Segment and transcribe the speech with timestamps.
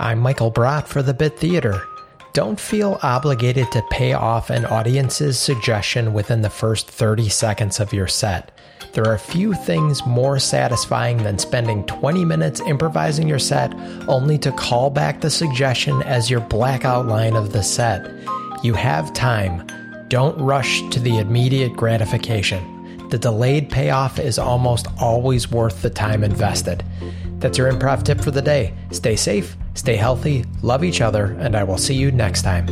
[0.00, 1.82] I'm Michael Brott for the Bit Theater.
[2.32, 7.92] Don't feel obligated to pay off an audience's suggestion within the first 30 seconds of
[7.92, 8.56] your set.
[8.92, 13.74] There are few things more satisfying than spending 20 minutes improvising your set
[14.06, 18.08] only to call back the suggestion as your blackout line of the set.
[18.62, 19.66] You have time.
[20.06, 23.08] Don't rush to the immediate gratification.
[23.08, 26.84] The delayed payoff is almost always worth the time invested.
[27.40, 28.74] That's your improv tip for the day.
[28.90, 32.66] Stay safe, Stay healthy, love each other, and I will see you next time.